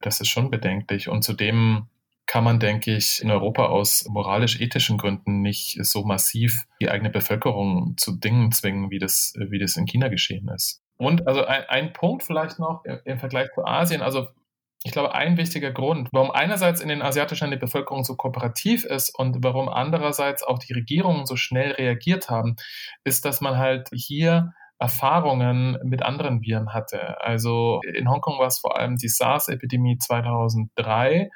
das 0.00 0.20
ist 0.20 0.28
schon 0.28 0.50
bedenklich. 0.50 1.08
Und 1.08 1.22
zudem 1.22 1.88
kann 2.26 2.44
man, 2.44 2.60
denke 2.60 2.96
ich, 2.96 3.20
in 3.22 3.30
Europa 3.30 3.66
aus 3.66 4.06
moralisch-ethischen 4.08 4.98
Gründen 4.98 5.42
nicht 5.42 5.84
so 5.84 6.04
massiv 6.04 6.64
die 6.80 6.88
eigene 6.88 7.10
Bevölkerung 7.10 7.96
zu 7.98 8.16
Dingen 8.16 8.52
zwingen, 8.52 8.90
wie 8.90 8.98
das, 8.98 9.34
wie 9.36 9.58
das 9.58 9.76
in 9.76 9.84
China 9.84 10.08
geschehen 10.08 10.48
ist. 10.48 10.80
Und 11.00 11.26
also 11.26 11.46
ein, 11.46 11.64
ein 11.68 11.92
Punkt 11.94 12.22
vielleicht 12.22 12.58
noch 12.58 12.84
im 12.84 13.18
Vergleich 13.18 13.48
zu 13.54 13.64
Asien. 13.64 14.02
Also 14.02 14.28
ich 14.84 14.92
glaube, 14.92 15.14
ein 15.14 15.38
wichtiger 15.38 15.70
Grund, 15.70 16.10
warum 16.12 16.30
einerseits 16.30 16.82
in 16.82 16.90
den 16.90 17.00
asiatischen 17.00 17.44
Ländern 17.44 17.58
die 17.58 17.64
Bevölkerung 17.64 18.04
so 18.04 18.16
kooperativ 18.16 18.84
ist 18.84 19.18
und 19.18 19.42
warum 19.42 19.70
andererseits 19.70 20.42
auch 20.42 20.58
die 20.58 20.74
Regierungen 20.74 21.24
so 21.24 21.36
schnell 21.36 21.72
reagiert 21.72 22.28
haben, 22.28 22.56
ist, 23.02 23.24
dass 23.24 23.40
man 23.40 23.56
halt 23.56 23.88
hier 23.94 24.52
Erfahrungen 24.78 25.78
mit 25.84 26.02
anderen 26.02 26.42
Viren 26.42 26.74
hatte. 26.74 27.18
Also 27.22 27.80
in 27.94 28.10
Hongkong 28.10 28.38
war 28.38 28.48
es 28.48 28.58
vor 28.58 28.78
allem 28.78 28.96
die 28.96 29.08
SARS-Epidemie 29.08 29.96
2003 29.96 31.30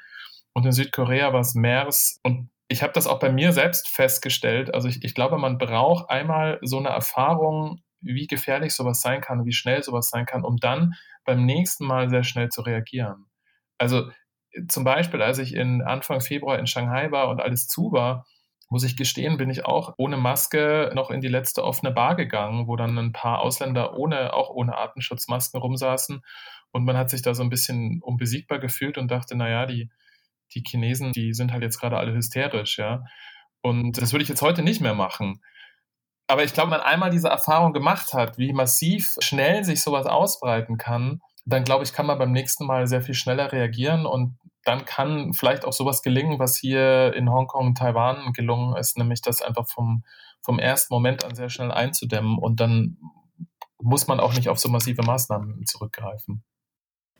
und 0.53 0.65
in 0.65 0.71
Südkorea 0.71 1.33
war 1.33 1.41
es 1.41 1.55
MERS. 1.55 2.19
Und 2.21 2.51
ich 2.67 2.83
habe 2.83 2.93
das 2.93 3.07
auch 3.07 3.19
bei 3.19 3.31
mir 3.31 3.51
selbst 3.51 3.89
festgestellt. 3.89 4.73
Also 4.75 4.87
ich, 4.87 5.03
ich 5.03 5.15
glaube, 5.15 5.39
man 5.39 5.57
braucht 5.57 6.11
einmal 6.11 6.59
so 6.61 6.77
eine 6.77 6.89
Erfahrung, 6.89 7.81
wie 8.05 8.27
gefährlich 8.27 8.73
sowas 8.73 9.01
sein 9.01 9.21
kann, 9.21 9.45
wie 9.45 9.53
schnell 9.53 9.83
sowas 9.83 10.09
sein 10.09 10.25
kann, 10.25 10.43
um 10.43 10.57
dann 10.57 10.93
beim 11.25 11.45
nächsten 11.45 11.85
Mal 11.85 12.09
sehr 12.09 12.23
schnell 12.23 12.49
zu 12.49 12.61
reagieren. 12.61 13.25
Also 13.77 14.09
zum 14.67 14.83
Beispiel, 14.83 15.21
als 15.21 15.39
ich 15.39 15.53
in 15.53 15.81
Anfang 15.81 16.21
Februar 16.21 16.59
in 16.59 16.67
Shanghai 16.67 17.11
war 17.11 17.29
und 17.29 17.41
alles 17.41 17.67
zu 17.67 17.91
war, 17.91 18.25
muss 18.69 18.83
ich 18.83 18.97
gestehen, 18.97 19.37
bin 19.37 19.49
ich 19.49 19.65
auch 19.65 19.93
ohne 19.97 20.17
Maske 20.17 20.91
noch 20.95 21.11
in 21.11 21.21
die 21.21 21.27
letzte 21.27 21.63
offene 21.63 21.91
Bar 21.91 22.15
gegangen, 22.15 22.67
wo 22.67 22.75
dann 22.75 22.97
ein 22.97 23.11
paar 23.11 23.39
Ausländer 23.39 23.97
ohne, 23.97 24.33
auch 24.33 24.49
ohne 24.49 24.75
Artenschutzmasken 24.75 25.59
rumsaßen. 25.59 26.21
Und 26.71 26.83
man 26.83 26.97
hat 26.97 27.09
sich 27.09 27.21
da 27.21 27.35
so 27.35 27.43
ein 27.43 27.49
bisschen 27.49 28.01
unbesiegbar 28.01 28.59
gefühlt 28.59 28.97
und 28.97 29.09
dachte, 29.11 29.35
naja, 29.35 29.65
die, 29.65 29.89
die 30.53 30.63
Chinesen, 30.65 31.11
die 31.11 31.33
sind 31.33 31.51
halt 31.51 31.63
jetzt 31.63 31.79
gerade 31.79 31.97
alle 31.97 32.13
hysterisch, 32.13 32.77
ja. 32.77 33.03
Und 33.61 34.01
das 34.01 34.13
würde 34.13 34.23
ich 34.23 34.29
jetzt 34.29 34.41
heute 34.41 34.61
nicht 34.61 34.81
mehr 34.81 34.93
machen. 34.93 35.41
Aber 36.27 36.43
ich 36.43 36.53
glaube, 36.53 36.71
wenn 36.71 36.79
man 36.79 36.87
einmal 36.87 37.11
diese 37.11 37.27
Erfahrung 37.27 37.73
gemacht 37.73 38.13
hat, 38.13 38.37
wie 38.37 38.51
massiv 38.51 39.15
schnell 39.19 39.63
sich 39.63 39.81
sowas 39.81 40.07
ausbreiten 40.07 40.77
kann, 40.77 41.21
dann 41.45 41.63
glaube 41.63 41.83
ich, 41.83 41.93
kann 41.93 42.07
man 42.07 42.17
beim 42.17 42.31
nächsten 42.31 42.65
Mal 42.65 42.87
sehr 42.87 43.01
viel 43.01 43.13
schneller 43.13 43.51
reagieren 43.51 44.05
und 44.05 44.37
dann 44.63 44.85
kann 44.85 45.33
vielleicht 45.33 45.63
auch 45.63 45.73
sowas 45.73 46.01
gelingen, 46.01 46.39
was 46.39 46.57
hier 46.57 47.13
in 47.13 47.29
Hongkong 47.29 47.67
und 47.67 47.77
Taiwan 47.77 48.33
gelungen 48.33 48.75
ist, 48.75 48.97
nämlich 48.97 49.21
das 49.21 49.43
einfach 49.43 49.67
vom, 49.67 50.03
vom 50.41 50.57
ersten 50.57 50.91
Moment 50.91 51.23
an 51.23 51.35
sehr 51.35 51.49
schnell 51.49 51.71
einzudämmen 51.71 52.39
und 52.39 52.59
dann 52.59 52.97
muss 53.79 54.07
man 54.07 54.19
auch 54.19 54.33
nicht 54.33 54.49
auf 54.49 54.57
so 54.57 54.69
massive 54.69 55.03
Maßnahmen 55.03 55.65
zurückgreifen. 55.67 56.43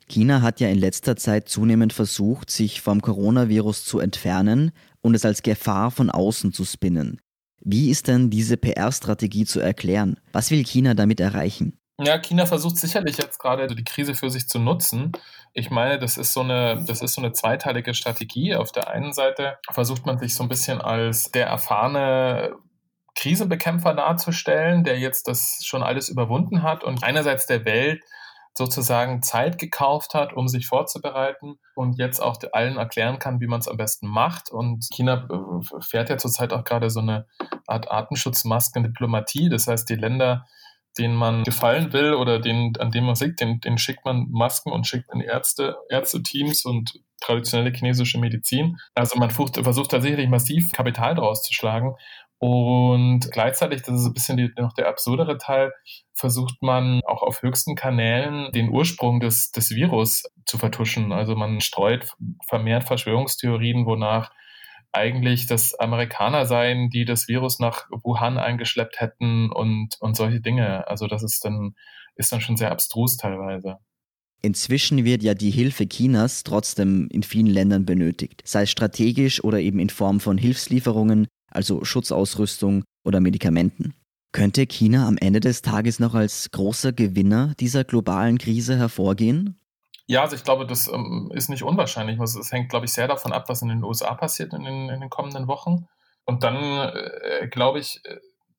China 0.08 0.42
hat 0.42 0.60
ja 0.60 0.70
in 0.70 0.80
letzter 0.80 1.16
Zeit 1.16 1.50
zunehmend 1.50 1.94
versucht, 1.94 2.50
sich 2.50 2.82
vom 2.82 3.02
Coronavirus 3.02 3.86
zu 3.86 4.00
entfernen 4.00 4.72
und 5.02 5.16
es 5.16 5.26
als 5.26 5.44
Gefahr 5.44 5.92
von 5.92 6.10
außen 6.10 6.54
zu 6.54 6.66
spinnen. 6.66 7.22
Wie 7.68 7.90
ist 7.90 8.08
denn 8.08 8.30
diese 8.30 8.58
PR-Strategie 8.58 9.44
zu 9.46 9.60
erklären? 9.60 10.20
Was 10.32 10.52
will 10.52 10.64
China 10.64 10.94
damit 10.94 11.20
erreichen? 11.20 11.80
Ja, 12.00 12.20
China 12.20 12.46
versucht 12.46 12.78
sicherlich 12.78 13.18
jetzt 13.18 13.40
gerade 13.40 13.66
die 13.68 13.84
Krise 13.84 14.14
für 14.14 14.30
sich 14.30 14.48
zu 14.48 14.60
nutzen. 14.60 15.14
Ich 15.54 15.72
meine, 15.72 15.98
das 15.98 16.18
ist 16.18 16.34
so 16.34 16.42
eine, 16.42 16.84
das 16.86 17.02
ist 17.02 17.14
so 17.14 17.22
eine 17.22 17.32
zweiteilige 17.32 17.96
Strategie. 17.96 18.54
Auf 18.54 18.72
der 18.72 18.90
einen 18.90 19.14
Seite 19.14 19.58
versucht 19.72 20.06
man 20.06 20.20
sich 20.20 20.36
so 20.36 20.44
ein 20.44 20.50
bisschen 20.50 20.80
als 20.80 21.32
der 21.32 21.48
erfahrene 21.48 22.54
Krisenbekämpfer 23.16 23.96
darzustellen, 23.96 24.84
der 24.84 25.00
jetzt 25.00 25.28
das 25.28 25.62
schon 25.64 25.82
alles 25.82 26.10
überwunden 26.10 26.62
hat 26.62 26.84
und 26.84 27.04
einerseits 27.04 27.48
der 27.48 27.66
Welt 27.66 28.04
sozusagen 28.58 29.22
Zeit 29.22 29.58
gekauft 29.58 30.14
hat, 30.14 30.34
um 30.34 30.48
sich 30.48 30.68
vorzubereiten 30.68 31.60
und 31.76 31.98
jetzt 31.98 32.22
auch 32.22 32.38
allen 32.54 32.78
erklären 32.78 33.20
kann, 33.20 33.42
wie 33.42 33.48
man 33.48 33.60
es 33.60 33.68
am 33.68 33.78
besten 33.78 34.08
macht. 34.08 34.50
Und 34.50 34.88
China 34.94 35.28
äh, 35.30 35.82
fährt 35.82 36.10
ja 36.10 36.18
zurzeit 36.18 36.54
auch 36.54 36.64
gerade 36.64 36.90
so 36.90 37.02
eine 37.02 37.28
Art 37.68 37.92
Artenschutzmasken-Diplomatie. 37.92 39.50
Das 39.50 39.68
heißt, 39.68 39.90
die 39.90 39.96
Länder, 39.96 40.46
denen 40.98 41.16
man 41.16 41.44
gefallen 41.44 41.92
will 41.92 42.14
oder 42.14 42.40
den, 42.40 42.74
an 42.80 42.92
dem 42.92 43.06
man 43.06 43.16
sieht, 43.16 43.42
den, 43.42 43.60
den 43.60 43.78
schickt 43.78 44.06
man 44.06 44.28
Masken 44.32 44.72
und 44.72 44.88
schickt 44.88 45.14
in 45.14 45.20
Ärzte, 45.20 45.76
Ärzteteams 45.90 46.64
und 46.64 46.94
traditionelle 47.20 47.74
chinesische 47.74 48.20
Medizin. 48.20 48.78
Also 48.94 49.18
man 49.18 49.32
versucht, 49.32 49.58
versucht 49.62 49.92
tatsächlich 49.92 50.30
massiv 50.30 50.72
Kapital 50.72 51.16
daraus 51.16 51.44
zu 51.44 51.54
schlagen. 51.54 51.96
Und 52.48 53.32
gleichzeitig, 53.32 53.82
das 53.82 54.00
ist 54.00 54.06
ein 54.06 54.14
bisschen 54.14 54.38
die, 54.38 54.52
noch 54.60 54.74
der 54.74 54.88
absurdere 54.88 55.40
Teil, 55.40 55.74
versucht 56.14 56.62
man 56.62 57.02
auch 57.08 57.24
auf 57.24 57.42
höchsten 57.42 57.74
Kanälen 57.74 58.52
den 58.52 58.70
Ursprung 58.70 59.20
des, 59.20 59.50
des 59.50 59.72
Virus 59.72 60.26
zu 60.46 60.60
vertuschen. 60.60 61.12
Also 61.12 61.36
man 61.36 61.60
streut 61.60 62.14
vermehrt 62.48 62.84
Verschwörungstheorien, 62.84 63.88
wonach 63.88 64.32
eigentlich 64.92 65.48
das 65.48 65.74
Amerikaner 65.74 66.46
seien, 66.46 66.92
die 66.92 67.04
das 67.04 67.28
Virus 67.28 67.58
nach 67.58 67.88
Wuhan 67.90 68.38
eingeschleppt 68.38 69.02
hätten 69.02 69.52
und, 69.52 69.96
und 70.00 70.16
solche 70.16 70.40
Dinge. 70.40 70.88
Also 70.88 71.08
das 71.08 71.24
ist 71.24 71.44
dann, 71.46 71.74
ist 72.16 72.32
dann 72.32 72.42
schon 72.42 72.58
sehr 72.58 72.72
abstrus 72.72 73.18
teilweise. 73.18 73.78
Inzwischen 74.44 75.04
wird 75.04 75.24
ja 75.24 75.34
die 75.34 75.50
Hilfe 75.50 75.90
Chinas 75.90 76.44
trotzdem 76.44 77.08
in 77.10 77.24
vielen 77.24 77.48
Ländern 77.48 77.88
benötigt, 77.88 78.44
sei 78.46 78.62
es 78.62 78.70
strategisch 78.70 79.44
oder 79.44 79.60
eben 79.60 79.80
in 79.80 79.90
Form 79.90 80.20
von 80.20 80.38
Hilfslieferungen, 80.38 81.26
also 81.56 81.84
Schutzausrüstung 81.84 82.84
oder 83.04 83.20
Medikamenten. 83.20 83.94
Könnte 84.32 84.66
China 84.68 85.08
am 85.08 85.18
Ende 85.18 85.40
des 85.40 85.62
Tages 85.62 86.00
noch 86.00 86.14
als 86.14 86.52
großer 86.52 86.92
Gewinner 86.92 87.54
dieser 87.60 87.86
globalen 87.86 88.38
Krise 88.38 88.78
hervorgehen? 88.78 89.60
Ja, 90.08 90.22
also 90.22 90.36
ich 90.36 90.44
glaube, 90.44 90.68
das 90.68 90.88
ähm, 90.88 91.32
ist 91.34 91.50
nicht 91.50 91.64
unwahrscheinlich. 91.64 92.20
Es 92.20 92.52
hängt, 92.52 92.70
glaube 92.70 92.86
ich, 92.86 92.94
sehr 92.94 93.08
davon 93.08 93.32
ab, 93.32 93.46
was 93.48 93.62
in 93.62 93.70
den 93.70 93.84
USA 93.84 94.14
passiert 94.14 94.54
in 94.54 94.64
den, 94.64 94.90
in 94.90 95.00
den 95.00 95.10
kommenden 95.10 95.48
Wochen. 95.48 95.88
Und 96.26 96.44
dann, 96.44 96.58
äh, 96.58 97.48
glaube 97.50 97.80
ich, 97.80 98.02
äh, 98.04 98.18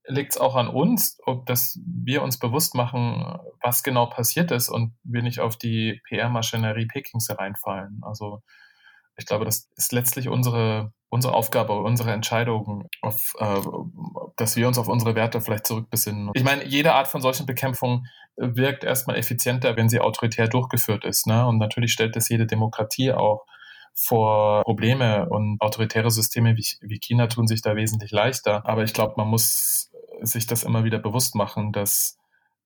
liegt 0.08 0.32
es 0.32 0.38
auch 0.38 0.56
an 0.56 0.68
uns, 0.68 1.18
ob 1.24 1.46
dass 1.46 1.78
wir 1.84 2.22
uns 2.22 2.38
bewusst 2.38 2.74
machen, 2.74 3.38
was 3.62 3.82
genau 3.82 4.06
passiert 4.06 4.50
ist 4.50 4.68
und 4.68 4.94
wir 5.04 5.22
nicht 5.22 5.40
auf 5.40 5.56
die 5.56 6.00
PR-Maschinerie 6.08 6.86
Pekings 6.86 7.28
hereinfallen. 7.28 8.00
Also 8.02 8.42
ich 9.16 9.26
glaube, 9.26 9.44
das 9.44 9.68
ist 9.76 9.92
letztlich 9.92 10.28
unsere, 10.28 10.92
unsere 11.08 11.34
Aufgabe, 11.34 11.80
unsere 11.80 12.12
Entscheidung, 12.12 12.88
auf, 13.00 13.34
äh, 13.38 13.60
dass 14.36 14.56
wir 14.56 14.68
uns 14.68 14.78
auf 14.78 14.88
unsere 14.88 15.14
Werte 15.14 15.40
vielleicht 15.40 15.66
zurückbesinnen. 15.66 16.30
Ich 16.34 16.44
meine, 16.44 16.64
jede 16.66 16.94
Art 16.94 17.08
von 17.08 17.22
solchen 17.22 17.46
Bekämpfung 17.46 18.06
wirkt 18.36 18.84
erstmal 18.84 19.16
effizienter, 19.16 19.76
wenn 19.76 19.88
sie 19.88 20.00
autoritär 20.00 20.48
durchgeführt 20.48 21.04
ist. 21.04 21.26
Ne? 21.26 21.46
Und 21.46 21.58
natürlich 21.58 21.92
stellt 21.92 22.16
das 22.16 22.28
jede 22.28 22.46
Demokratie 22.46 23.12
auch 23.12 23.46
vor 23.94 24.62
Probleme 24.64 25.26
und 25.30 25.58
autoritäre 25.60 26.10
Systeme 26.10 26.54
wie, 26.56 26.66
wie 26.82 26.98
China 26.98 27.28
tun 27.28 27.46
sich 27.46 27.62
da 27.62 27.76
wesentlich 27.76 28.10
leichter. 28.10 28.66
Aber 28.66 28.82
ich 28.82 28.92
glaube, 28.92 29.14
man 29.16 29.28
muss 29.28 29.90
sich 30.20 30.46
das 30.46 30.64
immer 30.64 30.84
wieder 30.84 30.98
bewusst 30.98 31.34
machen, 31.34 31.72
dass 31.72 32.18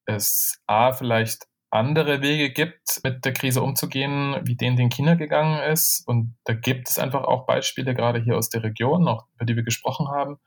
es 0.07 0.61
A, 0.67 0.93
vielleicht 0.93 1.47
andere 1.71 2.21
Wege 2.21 2.51
gibt, 2.51 3.01
mit 3.05 3.25
der 3.25 3.33
Krise 3.33 3.63
umzugehen, 3.63 4.37
wie 4.43 4.57
den, 4.57 4.77
den 4.77 4.91
China 4.91 5.15
gegangen 5.15 5.61
ist. 5.71 6.03
Und 6.07 6.37
da 6.45 6.55
gibt 6.55 6.89
es 6.89 6.99
einfach 6.99 7.25
auch 7.25 7.47
Beispiele, 7.47 7.95
gerade 7.95 8.21
hier 8.21 8.37
aus 8.37 8.49
der 8.49 8.63
Region, 8.65 9.07
auch 9.07 9.27
über 9.35 9.45
die 9.45 9.57
wir 9.57 9.63
gesprochen 9.63 10.09
haben. 10.09 10.39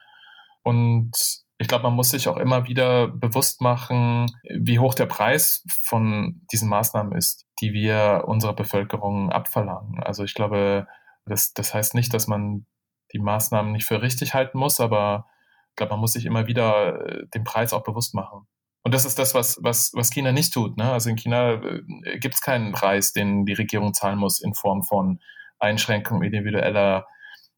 Und 0.64 1.12
ich 1.58 1.68
glaube, 1.68 1.84
man 1.84 1.94
muss 1.94 2.10
sich 2.10 2.28
auch 2.28 2.38
immer 2.38 2.68
wieder 2.68 3.08
bewusst 3.08 3.62
machen, 3.62 4.28
wie 4.50 4.80
hoch 4.80 4.96
der 4.96 5.06
Preis 5.06 5.64
von 5.84 6.42
diesen 6.52 6.68
Maßnahmen 6.68 7.14
ist, 7.14 7.46
die 7.62 7.74
wir 7.74 8.24
unserer 8.28 8.54
Bevölkerung 8.54 9.32
abverlangen. 9.32 10.04
Also 10.04 10.24
ich 10.24 10.34
glaube, 10.34 10.88
das, 11.26 11.54
das 11.54 11.74
heißt 11.74 11.96
nicht, 11.96 12.14
dass 12.14 12.28
man 12.28 12.66
die 13.14 13.20
Maßnahmen 13.20 13.72
nicht 13.72 13.86
für 13.86 14.02
richtig 14.02 14.34
halten 14.34 14.58
muss, 14.58 14.80
aber 14.80 15.28
ich 15.70 15.76
glaube, 15.78 15.92
man 15.92 16.02
muss 16.02 16.14
sich 16.14 16.26
immer 16.26 16.48
wieder 16.48 17.06
äh, 17.06 17.28
den 17.34 17.44
Preis 17.44 17.72
auch 17.74 17.84
bewusst 17.84 18.14
machen. 18.14 18.48
Und 18.94 18.98
das 18.98 19.06
ist 19.06 19.18
das, 19.18 19.34
was, 19.34 19.58
was, 19.60 19.90
was 19.96 20.12
China 20.12 20.32
nicht 20.32 20.54
tut. 20.54 20.78
Ne? 20.78 20.92
Also 20.92 21.10
in 21.10 21.16
China 21.16 21.54
äh, 21.54 22.20
gibt 22.20 22.36
es 22.36 22.42
keinen 22.42 22.74
Preis, 22.74 23.12
den 23.12 23.44
die 23.44 23.54
Regierung 23.54 23.96
zahlen 23.96 24.20
muss 24.20 24.40
in 24.40 24.54
Form 24.54 24.84
von 24.84 25.20
Einschränkung 25.58 26.22
individueller 26.22 27.08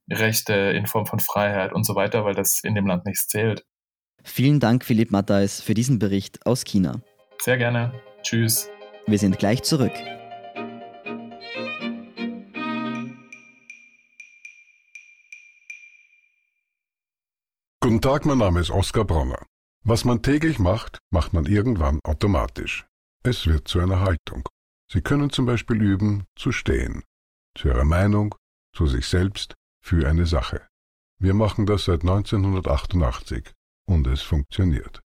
Rechte, 0.10 0.54
in 0.54 0.88
Form 0.88 1.06
von 1.06 1.20
Freiheit 1.20 1.74
und 1.74 1.86
so 1.86 1.94
weiter, 1.94 2.24
weil 2.24 2.36
das 2.36 2.62
in 2.64 2.74
dem 2.74 2.88
Land 2.88 3.06
nichts 3.06 3.28
zählt. 3.28 3.66
Vielen 4.24 4.62
Dank, 4.62 4.86
Philipp 4.86 5.12
Matthais, 5.12 5.60
für 5.60 5.74
diesen 5.74 6.00
Bericht 6.00 6.46
aus 6.46 6.64
China. 6.64 7.02
Sehr 7.42 7.58
gerne. 7.58 7.92
Tschüss. 8.22 8.70
Wir 9.06 9.20
sind 9.20 9.38
gleich 9.38 9.62
zurück. 9.64 9.92
Guten 17.82 18.00
Tag, 18.00 18.26
mein 18.26 18.38
Name 18.38 18.62
ist 18.62 18.72
Oskar 18.72 19.04
Bronner. 19.04 19.46
Was 19.88 20.04
man 20.04 20.24
täglich 20.24 20.58
macht, 20.58 20.98
macht 21.12 21.34
man 21.34 21.46
irgendwann 21.46 22.00
automatisch. 22.04 22.88
Es 23.24 23.46
wird 23.46 23.68
zu 23.68 23.80
einer 23.80 24.00
Haltung. 24.00 24.50
Sie 24.92 25.02
können 25.02 25.30
zum 25.30 25.46
Beispiel 25.46 25.80
üben, 25.80 26.24
zu 26.36 26.52
stehen. 26.52 27.04
Zu 27.56 27.68
Ihrer 27.68 27.86
Meinung, 27.86 28.34
zu 28.76 28.88
sich 28.88 29.06
selbst, 29.06 29.54
für 29.84 30.10
eine 30.10 30.26
Sache. 30.26 30.68
Wir 31.20 31.36
machen 31.36 31.68
das 31.68 31.86
seit 31.86 32.02
1988 32.02 33.54
und 33.88 34.08
es 34.08 34.24
funktioniert. 34.24 35.02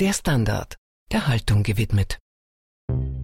Der 0.00 0.14
Standard, 0.14 0.76
der 1.12 1.26
Haltung 1.26 1.62
gewidmet. 1.62 2.18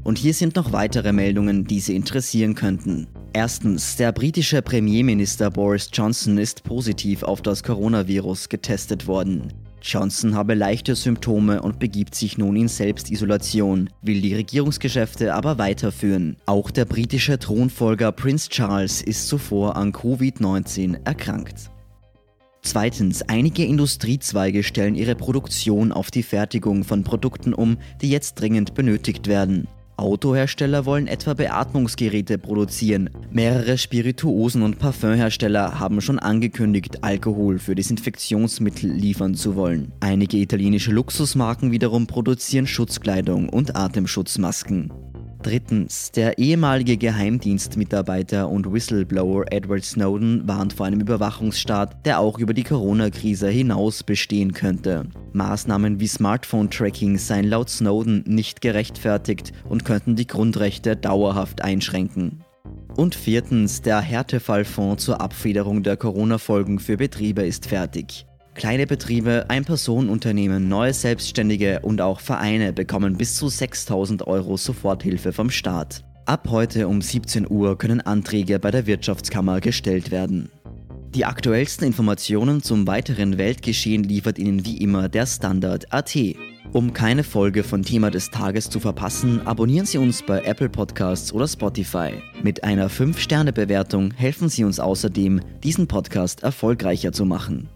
Und 0.04 0.18
hier 0.18 0.34
sind 0.34 0.56
noch 0.56 0.72
weitere 0.72 1.12
Meldungen, 1.12 1.64
die 1.64 1.80
Sie 1.80 1.96
interessieren 1.96 2.54
könnten. 2.54 3.08
Erstens, 3.32 3.96
der 3.96 4.12
britische 4.12 4.60
Premierminister 4.60 5.50
Boris 5.50 5.88
Johnson 5.90 6.36
ist 6.36 6.62
positiv 6.62 7.22
auf 7.22 7.40
das 7.40 7.62
Coronavirus 7.62 8.50
getestet 8.50 9.06
worden. 9.06 9.54
Johnson 9.82 10.34
habe 10.34 10.54
leichte 10.54 10.94
Symptome 10.94 11.62
und 11.62 11.78
begibt 11.78 12.14
sich 12.14 12.38
nun 12.38 12.56
in 12.56 12.68
Selbstisolation, 12.68 13.90
will 14.02 14.20
die 14.20 14.34
Regierungsgeschäfte 14.34 15.34
aber 15.34 15.58
weiterführen. 15.58 16.36
Auch 16.46 16.70
der 16.70 16.84
britische 16.84 17.38
Thronfolger 17.38 18.12
Prince 18.12 18.48
Charles 18.48 19.02
ist 19.02 19.28
zuvor 19.28 19.76
an 19.76 19.92
Covid-19 19.92 21.04
erkrankt. 21.04 21.70
Zweitens, 22.62 23.22
einige 23.22 23.64
Industriezweige 23.64 24.62
stellen 24.62 24.94
ihre 24.94 25.14
Produktion 25.14 25.92
auf 25.92 26.10
die 26.10 26.22
Fertigung 26.22 26.84
von 26.84 27.04
Produkten 27.04 27.54
um, 27.54 27.78
die 28.02 28.10
jetzt 28.10 28.34
dringend 28.34 28.74
benötigt 28.74 29.26
werden. 29.26 29.66
Autohersteller 30.00 30.86
wollen 30.86 31.06
etwa 31.06 31.34
Beatmungsgeräte 31.34 32.38
produzieren. 32.38 33.10
Mehrere 33.30 33.78
Spirituosen- 33.78 34.62
und 34.62 34.78
Parfümhersteller 34.78 35.78
haben 35.78 36.00
schon 36.00 36.18
angekündigt, 36.18 37.04
Alkohol 37.04 37.58
für 37.58 37.74
Desinfektionsmittel 37.74 38.90
liefern 38.90 39.34
zu 39.34 39.56
wollen. 39.56 39.92
Einige 40.00 40.38
italienische 40.38 40.92
Luxusmarken 40.92 41.70
wiederum 41.70 42.06
produzieren 42.06 42.66
Schutzkleidung 42.66 43.48
und 43.48 43.76
Atemschutzmasken. 43.76 44.90
Drittens, 45.42 46.12
der 46.12 46.36
ehemalige 46.36 46.98
Geheimdienstmitarbeiter 46.98 48.48
und 48.50 48.70
Whistleblower 48.70 49.46
Edward 49.50 49.84
Snowden 49.84 50.46
warnt 50.46 50.74
vor 50.74 50.84
einem 50.84 51.00
Überwachungsstaat, 51.00 52.04
der 52.04 52.20
auch 52.20 52.38
über 52.38 52.52
die 52.52 52.62
Corona-Krise 52.62 53.48
hinaus 53.48 54.02
bestehen 54.02 54.52
könnte. 54.52 55.06
Maßnahmen 55.32 55.98
wie 55.98 56.08
Smartphone-Tracking 56.08 57.16
seien 57.16 57.48
laut 57.48 57.70
Snowden 57.70 58.22
nicht 58.26 58.60
gerechtfertigt 58.60 59.52
und 59.66 59.86
könnten 59.86 60.14
die 60.14 60.26
Grundrechte 60.26 60.94
dauerhaft 60.94 61.62
einschränken. 61.62 62.44
Und 62.96 63.14
viertens, 63.14 63.80
der 63.80 64.00
Härtefallfonds 64.00 65.02
zur 65.02 65.22
Abfederung 65.22 65.82
der 65.82 65.96
Corona-Folgen 65.96 66.80
für 66.80 66.98
Betriebe 66.98 67.42
ist 67.42 67.66
fertig. 67.66 68.26
Kleine 68.54 68.86
Betriebe, 68.86 69.46
Ein-Personen-Unternehmen, 69.48 70.68
neue 70.68 70.92
Selbstständige 70.92 71.80
und 71.80 72.00
auch 72.00 72.20
Vereine 72.20 72.72
bekommen 72.72 73.16
bis 73.16 73.36
zu 73.36 73.48
6000 73.48 74.26
Euro 74.26 74.56
Soforthilfe 74.56 75.32
vom 75.32 75.50
Staat. 75.50 76.04
Ab 76.26 76.48
heute 76.50 76.88
um 76.88 77.00
17 77.00 77.48
Uhr 77.48 77.78
können 77.78 78.00
Anträge 78.00 78.58
bei 78.58 78.70
der 78.70 78.86
Wirtschaftskammer 78.86 79.60
gestellt 79.60 80.10
werden. 80.10 80.50
Die 81.14 81.24
aktuellsten 81.24 81.86
Informationen 81.86 82.62
zum 82.62 82.86
weiteren 82.86 83.38
Weltgeschehen 83.38 84.04
liefert 84.04 84.38
Ihnen 84.38 84.64
wie 84.64 84.78
immer 84.78 85.08
der 85.08 85.26
Standard 85.26 85.92
AT. 85.92 86.16
Um 86.72 86.92
keine 86.92 87.24
Folge 87.24 87.64
von 87.64 87.82
Thema 87.82 88.10
des 88.10 88.30
Tages 88.30 88.68
zu 88.68 88.78
verpassen, 88.78 89.44
abonnieren 89.44 89.86
Sie 89.86 89.98
uns 89.98 90.22
bei 90.22 90.42
Apple 90.42 90.68
Podcasts 90.68 91.32
oder 91.32 91.48
Spotify. 91.48 92.12
Mit 92.42 92.62
einer 92.62 92.88
5-Sterne-Bewertung 92.88 94.12
helfen 94.12 94.48
Sie 94.48 94.62
uns 94.62 94.78
außerdem, 94.78 95.40
diesen 95.64 95.88
Podcast 95.88 96.42
erfolgreicher 96.42 97.12
zu 97.12 97.24
machen. 97.24 97.68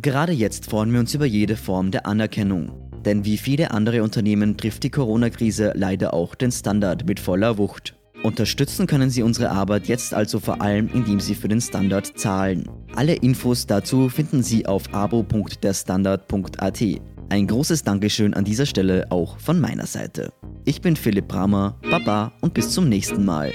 Gerade 0.00 0.32
jetzt 0.32 0.70
freuen 0.70 0.92
wir 0.92 1.00
uns 1.00 1.12
über 1.12 1.26
jede 1.26 1.56
Form 1.56 1.90
der 1.90 2.06
Anerkennung. 2.06 2.70
Denn 3.04 3.24
wie 3.24 3.36
viele 3.36 3.72
andere 3.72 4.04
Unternehmen 4.04 4.56
trifft 4.56 4.84
die 4.84 4.90
Corona-Krise 4.90 5.72
leider 5.74 6.14
auch 6.14 6.36
den 6.36 6.52
Standard 6.52 7.04
mit 7.06 7.18
voller 7.18 7.58
Wucht. 7.58 7.96
Unterstützen 8.22 8.86
können 8.86 9.10
Sie 9.10 9.24
unsere 9.24 9.50
Arbeit 9.50 9.88
jetzt 9.88 10.14
also 10.14 10.38
vor 10.38 10.62
allem, 10.62 10.88
indem 10.94 11.18
Sie 11.18 11.34
für 11.34 11.48
den 11.48 11.60
Standard 11.60 12.16
zahlen. 12.16 12.70
Alle 12.94 13.14
Infos 13.14 13.66
dazu 13.66 14.08
finden 14.08 14.44
Sie 14.44 14.66
auf 14.66 14.92
abo.derstandard.at. 14.94 16.84
Ein 17.30 17.46
großes 17.46 17.82
Dankeschön 17.82 18.34
an 18.34 18.44
dieser 18.44 18.66
Stelle 18.66 19.06
auch 19.10 19.38
von 19.38 19.60
meiner 19.60 19.86
Seite. 19.86 20.32
Ich 20.64 20.80
bin 20.80 20.94
Philipp 20.94 21.26
Bramer, 21.26 21.76
Baba 21.90 22.32
und 22.40 22.54
bis 22.54 22.70
zum 22.70 22.88
nächsten 22.88 23.24
Mal. 23.24 23.52